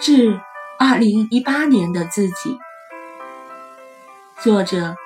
[0.00, 0.40] 致
[0.78, 2.58] 二零一八年的自己，
[4.38, 4.96] 作者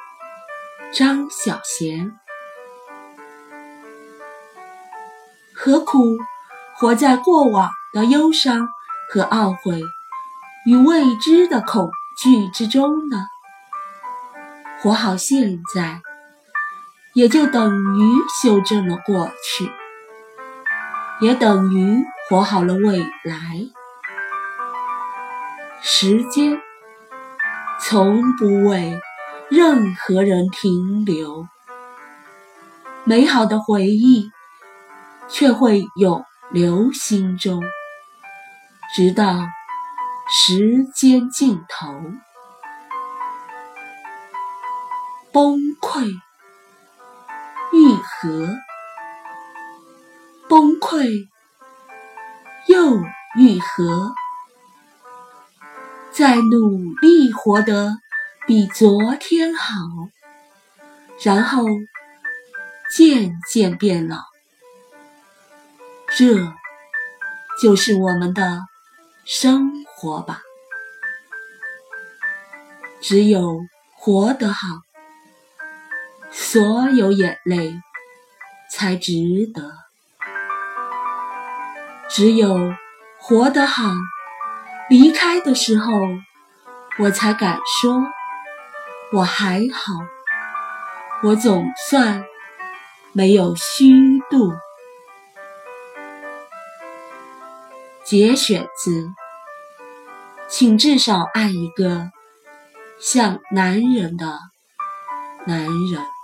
[0.92, 2.12] 张小娴。
[5.52, 5.98] 何苦
[6.76, 8.68] 活在过往的忧伤
[9.10, 9.82] 和懊悔
[10.64, 11.90] 与未知的恐
[12.22, 13.26] 惧之中呢？
[14.80, 16.02] 活好现在，
[17.14, 19.68] 也就等于修正了过去，
[21.20, 23.66] 也等于活好了未来。
[25.86, 26.58] 时间
[27.78, 28.98] 从不为
[29.50, 31.46] 任何人停留，
[33.04, 34.30] 美好的回忆
[35.28, 37.62] 却会永留心中，
[38.94, 39.46] 直到
[40.30, 41.94] 时间尽头。
[45.34, 46.06] 崩溃
[47.74, 48.48] 愈合，
[50.48, 51.28] 崩溃
[52.68, 52.96] 又
[53.36, 54.14] 愈合。
[56.16, 57.98] 在努力活得
[58.46, 59.74] 比昨天好，
[61.24, 61.64] 然后
[62.88, 64.18] 渐渐变老，
[66.16, 66.52] 这
[67.60, 68.60] 就是我们的
[69.24, 70.40] 生活吧。
[73.00, 74.58] 只有活得好，
[76.30, 77.82] 所有眼泪
[78.70, 79.12] 才值
[79.52, 79.62] 得；
[82.08, 82.72] 只有
[83.18, 83.92] 活得好。
[84.90, 85.92] 离开的时候，
[86.98, 88.04] 我才敢说
[89.12, 89.94] 我还好，
[91.22, 92.24] 我总算
[93.12, 94.52] 没有虚度。
[98.04, 99.08] 节选自：
[100.48, 102.10] 请至少爱一个
[103.00, 104.38] 像男人的
[105.46, 106.14] 男人。